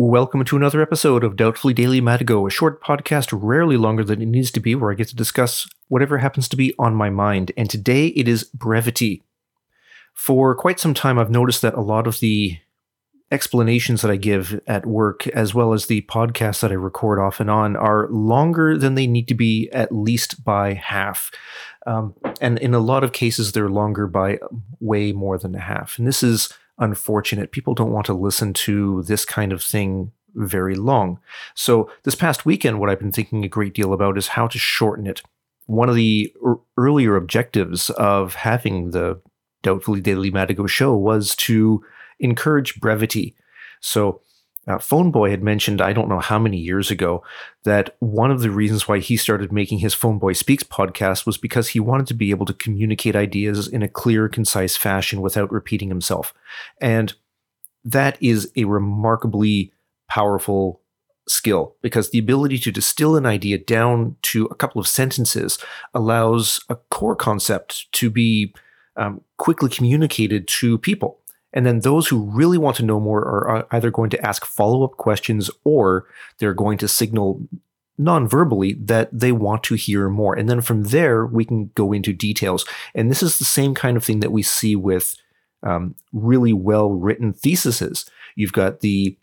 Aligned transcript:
Welcome 0.00 0.44
to 0.44 0.56
another 0.56 0.80
episode 0.80 1.24
of 1.24 1.34
Doubtfully 1.34 1.74
Daily 1.74 2.00
Matigo, 2.00 2.46
a 2.46 2.50
short 2.52 2.80
podcast 2.80 3.30
rarely 3.32 3.76
longer 3.76 4.04
than 4.04 4.22
it 4.22 4.26
needs 4.26 4.52
to 4.52 4.60
be, 4.60 4.76
where 4.76 4.92
I 4.92 4.94
get 4.94 5.08
to 5.08 5.16
discuss 5.16 5.68
whatever 5.88 6.18
happens 6.18 6.48
to 6.50 6.56
be 6.56 6.72
on 6.78 6.94
my 6.94 7.10
mind. 7.10 7.50
And 7.56 7.68
today 7.68 8.06
it 8.06 8.28
is 8.28 8.44
brevity. 8.44 9.24
For 10.14 10.54
quite 10.54 10.78
some 10.78 10.94
time, 10.94 11.18
I've 11.18 11.32
noticed 11.32 11.62
that 11.62 11.74
a 11.74 11.80
lot 11.80 12.06
of 12.06 12.20
the 12.20 12.58
explanations 13.32 14.02
that 14.02 14.10
I 14.12 14.14
give 14.14 14.60
at 14.68 14.86
work, 14.86 15.26
as 15.26 15.52
well 15.52 15.72
as 15.72 15.86
the 15.86 16.02
podcasts 16.02 16.60
that 16.60 16.70
I 16.70 16.74
record 16.74 17.18
off 17.18 17.40
and 17.40 17.50
on, 17.50 17.74
are 17.74 18.06
longer 18.08 18.78
than 18.78 18.94
they 18.94 19.08
need 19.08 19.26
to 19.26 19.34
be, 19.34 19.68
at 19.72 19.90
least 19.90 20.44
by 20.44 20.74
half. 20.74 21.32
Um, 21.88 22.14
and 22.40 22.56
in 22.60 22.72
a 22.72 22.78
lot 22.78 23.02
of 23.02 23.10
cases, 23.10 23.50
they're 23.50 23.68
longer 23.68 24.06
by 24.06 24.38
way 24.78 25.10
more 25.10 25.38
than 25.38 25.56
a 25.56 25.60
half. 25.60 25.98
And 25.98 26.06
this 26.06 26.22
is 26.22 26.50
unfortunate. 26.78 27.52
People 27.52 27.74
don't 27.74 27.92
want 27.92 28.06
to 28.06 28.14
listen 28.14 28.52
to 28.54 29.02
this 29.04 29.24
kind 29.24 29.52
of 29.52 29.62
thing 29.62 30.12
very 30.34 30.74
long. 30.74 31.18
So, 31.54 31.90
this 32.04 32.14
past 32.14 32.46
weekend, 32.46 32.78
what 32.78 32.90
I've 32.90 33.00
been 33.00 33.12
thinking 33.12 33.44
a 33.44 33.48
great 33.48 33.74
deal 33.74 33.92
about 33.92 34.18
is 34.18 34.28
how 34.28 34.46
to 34.48 34.58
shorten 34.58 35.06
it. 35.06 35.22
One 35.66 35.88
of 35.88 35.94
the 35.94 36.32
er- 36.44 36.58
earlier 36.76 37.16
objectives 37.16 37.90
of 37.90 38.34
having 38.34 38.90
the 38.90 39.20
Doubtfully 39.62 40.00
Daily 40.00 40.30
Matigo 40.30 40.68
show 40.68 40.94
was 40.94 41.34
to 41.36 41.82
encourage 42.20 42.80
brevity. 42.80 43.34
So, 43.80 44.20
uh, 44.68 44.76
Phoneboy 44.76 45.30
had 45.30 45.42
mentioned, 45.42 45.80
I 45.80 45.94
don't 45.94 46.10
know 46.10 46.18
how 46.18 46.38
many 46.38 46.58
years 46.58 46.90
ago, 46.90 47.22
that 47.64 47.96
one 48.00 48.30
of 48.30 48.40
the 48.40 48.50
reasons 48.50 48.86
why 48.86 48.98
he 48.98 49.16
started 49.16 49.50
making 49.50 49.78
his 49.78 49.94
Phoneboy 49.94 50.36
Speaks 50.36 50.62
podcast 50.62 51.24
was 51.24 51.38
because 51.38 51.68
he 51.68 51.80
wanted 51.80 52.06
to 52.08 52.14
be 52.14 52.30
able 52.30 52.44
to 52.46 52.52
communicate 52.52 53.16
ideas 53.16 53.66
in 53.66 53.82
a 53.82 53.88
clear, 53.88 54.28
concise 54.28 54.76
fashion 54.76 55.22
without 55.22 55.50
repeating 55.50 55.88
himself. 55.88 56.34
And 56.82 57.14
that 57.82 58.22
is 58.22 58.52
a 58.56 58.64
remarkably 58.64 59.72
powerful 60.08 60.82
skill 61.26 61.74
because 61.80 62.10
the 62.10 62.18
ability 62.18 62.58
to 62.58 62.70
distill 62.70 63.16
an 63.16 63.24
idea 63.24 63.56
down 63.56 64.16
to 64.22 64.46
a 64.46 64.54
couple 64.54 64.80
of 64.80 64.88
sentences 64.88 65.58
allows 65.94 66.60
a 66.68 66.76
core 66.76 67.16
concept 67.16 67.90
to 67.92 68.10
be 68.10 68.54
um, 68.96 69.22
quickly 69.38 69.70
communicated 69.70 70.46
to 70.48 70.76
people. 70.76 71.17
And 71.52 71.64
then 71.64 71.80
those 71.80 72.08
who 72.08 72.30
really 72.30 72.58
want 72.58 72.76
to 72.76 72.84
know 72.84 73.00
more 73.00 73.20
are 73.20 73.56
uh, 73.58 73.62
either 73.70 73.90
going 73.90 74.10
to 74.10 74.26
ask 74.26 74.44
follow 74.44 74.84
up 74.84 74.96
questions 74.96 75.50
or 75.64 76.06
they're 76.38 76.54
going 76.54 76.78
to 76.78 76.88
signal 76.88 77.40
non 77.96 78.28
verbally 78.28 78.74
that 78.74 79.08
they 79.12 79.32
want 79.32 79.62
to 79.64 79.74
hear 79.74 80.08
more. 80.08 80.34
And 80.34 80.48
then 80.48 80.60
from 80.60 80.84
there, 80.84 81.26
we 81.26 81.44
can 81.44 81.70
go 81.74 81.92
into 81.92 82.12
details. 82.12 82.64
And 82.94 83.10
this 83.10 83.22
is 83.22 83.38
the 83.38 83.44
same 83.44 83.74
kind 83.74 83.96
of 83.96 84.04
thing 84.04 84.20
that 84.20 84.32
we 84.32 84.42
see 84.42 84.76
with 84.76 85.16
um, 85.62 85.94
really 86.12 86.52
well 86.52 86.90
written 86.90 87.32
theses. 87.32 88.08
You've 88.36 88.52
got 88.52 88.80
the 88.80 89.16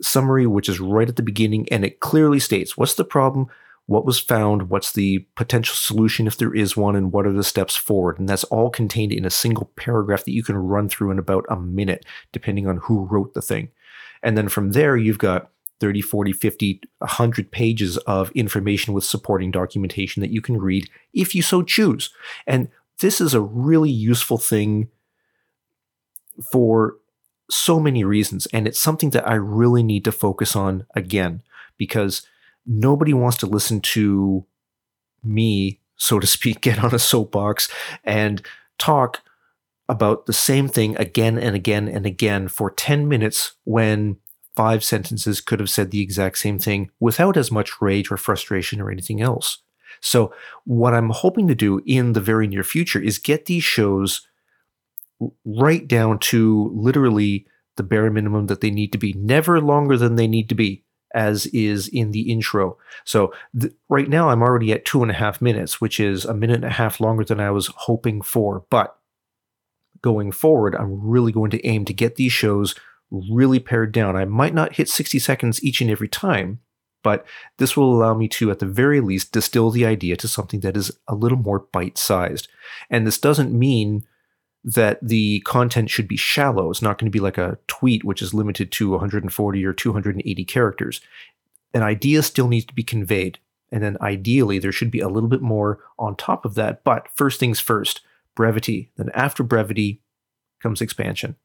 summary, 0.00 0.46
which 0.46 0.68
is 0.68 0.80
right 0.80 1.08
at 1.08 1.16
the 1.16 1.22
beginning, 1.22 1.68
and 1.70 1.84
it 1.84 2.00
clearly 2.00 2.38
states 2.38 2.76
what's 2.76 2.94
the 2.94 3.04
problem, 3.04 3.48
what 3.92 4.06
was 4.06 4.18
found, 4.18 4.70
what's 4.70 4.92
the 4.92 5.18
potential 5.36 5.74
solution 5.74 6.26
if 6.26 6.38
there 6.38 6.54
is 6.54 6.78
one, 6.78 6.96
and 6.96 7.12
what 7.12 7.26
are 7.26 7.32
the 7.32 7.44
steps 7.44 7.76
forward. 7.76 8.18
And 8.18 8.26
that's 8.26 8.44
all 8.44 8.70
contained 8.70 9.12
in 9.12 9.26
a 9.26 9.30
single 9.30 9.70
paragraph 9.76 10.24
that 10.24 10.32
you 10.32 10.42
can 10.42 10.56
run 10.56 10.88
through 10.88 11.10
in 11.10 11.18
about 11.18 11.44
a 11.50 11.60
minute, 11.60 12.06
depending 12.32 12.66
on 12.66 12.78
who 12.78 13.04
wrote 13.04 13.34
the 13.34 13.42
thing. 13.42 13.68
And 14.22 14.38
then 14.38 14.48
from 14.48 14.72
there, 14.72 14.96
you've 14.96 15.18
got 15.18 15.50
30, 15.80 16.00
40, 16.00 16.32
50, 16.32 16.80
100 16.98 17.50
pages 17.52 17.98
of 17.98 18.30
information 18.30 18.94
with 18.94 19.04
supporting 19.04 19.50
documentation 19.50 20.22
that 20.22 20.32
you 20.32 20.40
can 20.40 20.58
read 20.58 20.88
if 21.12 21.34
you 21.34 21.42
so 21.42 21.62
choose. 21.62 22.08
And 22.46 22.70
this 23.00 23.20
is 23.20 23.34
a 23.34 23.42
really 23.42 23.90
useful 23.90 24.38
thing 24.38 24.88
for 26.50 26.96
so 27.50 27.78
many 27.78 28.04
reasons. 28.04 28.46
And 28.54 28.66
it's 28.66 28.78
something 28.78 29.10
that 29.10 29.28
I 29.28 29.34
really 29.34 29.82
need 29.82 30.06
to 30.06 30.12
focus 30.12 30.56
on 30.56 30.86
again 30.94 31.42
because 31.76 32.26
nobody 32.66 33.12
wants 33.12 33.38
to 33.38 33.46
listen 33.46 33.80
to 33.80 34.44
me, 35.22 35.80
so 35.96 36.18
to 36.18 36.26
speak, 36.26 36.60
get 36.62 36.82
on 36.82 36.94
a 36.94 36.98
soapbox 36.98 37.68
and 38.04 38.42
talk 38.78 39.22
about 39.88 40.26
the 40.26 40.32
same 40.32 40.68
thing 40.68 40.96
again 40.96 41.38
and 41.38 41.54
again 41.54 41.88
and 41.88 42.06
again 42.06 42.48
for 42.48 42.70
10 42.70 43.08
minutes 43.08 43.52
when 43.64 44.16
five 44.54 44.84
sentences 44.84 45.40
could 45.40 45.60
have 45.60 45.70
said 45.70 45.90
the 45.90 46.00
exact 46.00 46.38
same 46.38 46.58
thing 46.58 46.90
without 47.00 47.36
as 47.36 47.50
much 47.50 47.80
rage 47.80 48.10
or 48.10 48.16
frustration 48.16 48.80
or 48.80 48.90
anything 48.90 49.20
else. 49.20 49.58
So, 50.00 50.34
what 50.64 50.94
I'm 50.94 51.10
hoping 51.10 51.46
to 51.48 51.54
do 51.54 51.80
in 51.86 52.12
the 52.12 52.20
very 52.20 52.46
near 52.46 52.64
future 52.64 53.00
is 53.00 53.18
get 53.18 53.46
these 53.46 53.62
shows 53.62 54.26
right 55.44 55.86
down 55.86 56.18
to 56.18 56.72
literally 56.74 57.46
the 57.76 57.82
bare 57.82 58.10
minimum 58.10 58.46
that 58.46 58.60
they 58.60 58.70
need 58.70 58.92
to 58.92 58.98
be, 58.98 59.12
never 59.14 59.60
longer 59.60 59.96
than 59.96 60.16
they 60.16 60.26
need 60.26 60.48
to 60.48 60.54
be 60.54 60.81
as 61.14 61.46
is 61.46 61.88
in 61.88 62.12
the 62.12 62.30
intro. 62.30 62.76
So 63.04 63.32
th- 63.58 63.72
right 63.88 64.08
now 64.08 64.30
I'm 64.30 64.42
already 64.42 64.72
at 64.72 64.84
two 64.84 65.02
and 65.02 65.10
a 65.10 65.14
half 65.14 65.40
minutes, 65.40 65.80
which 65.80 66.00
is 66.00 66.24
a 66.24 66.34
minute 66.34 66.56
and 66.56 66.64
a 66.64 66.70
half 66.70 67.00
longer 67.00 67.24
than 67.24 67.40
I 67.40 67.50
was 67.50 67.68
hoping 67.74 68.22
for. 68.22 68.64
But 68.70 68.96
going 70.00 70.32
forward, 70.32 70.74
I'm 70.74 71.00
really 71.00 71.32
going 71.32 71.50
to 71.50 71.66
aim 71.66 71.84
to 71.86 71.92
get 71.94 72.16
these 72.16 72.32
shows 72.32 72.74
really 73.10 73.60
pared 73.60 73.92
down. 73.92 74.16
I 74.16 74.24
might 74.24 74.54
not 74.54 74.76
hit 74.76 74.88
60 74.88 75.18
seconds 75.18 75.62
each 75.62 75.80
and 75.80 75.90
every 75.90 76.08
time, 76.08 76.60
but 77.02 77.26
this 77.58 77.76
will 77.76 77.94
allow 77.94 78.14
me 78.14 78.28
to, 78.28 78.50
at 78.50 78.58
the 78.58 78.66
very 78.66 79.00
least, 79.00 79.32
distill 79.32 79.70
the 79.70 79.86
idea 79.86 80.16
to 80.16 80.28
something 80.28 80.60
that 80.60 80.76
is 80.76 80.90
a 81.08 81.14
little 81.14 81.38
more 81.38 81.60
bite 81.72 81.98
sized. 81.98 82.48
And 82.90 83.06
this 83.06 83.18
doesn't 83.18 83.56
mean 83.56 84.04
that 84.64 84.98
the 85.02 85.40
content 85.40 85.90
should 85.90 86.06
be 86.06 86.16
shallow. 86.16 86.70
It's 86.70 86.82
not 86.82 86.98
going 86.98 87.10
to 87.10 87.16
be 87.16 87.20
like 87.20 87.38
a 87.38 87.58
tweet, 87.66 88.04
which 88.04 88.22
is 88.22 88.32
limited 88.32 88.70
to 88.72 88.90
140 88.90 89.64
or 89.64 89.72
280 89.72 90.44
characters. 90.44 91.00
An 91.74 91.82
idea 91.82 92.22
still 92.22 92.48
needs 92.48 92.66
to 92.66 92.74
be 92.74 92.82
conveyed. 92.82 93.38
And 93.72 93.82
then 93.82 93.96
ideally, 94.00 94.58
there 94.58 94.72
should 94.72 94.90
be 94.90 95.00
a 95.00 95.08
little 95.08 95.28
bit 95.28 95.40
more 95.40 95.80
on 95.98 96.14
top 96.14 96.44
of 96.44 96.54
that. 96.54 96.84
But 96.84 97.08
first 97.14 97.40
things 97.40 97.58
first 97.58 98.02
brevity. 98.36 98.90
Then 98.96 99.10
after 99.14 99.42
brevity 99.42 100.02
comes 100.60 100.80
expansion. 100.80 101.36